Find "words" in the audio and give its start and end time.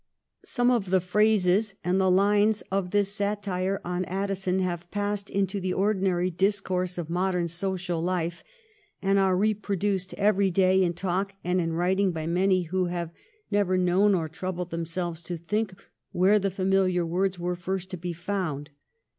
17.07-17.37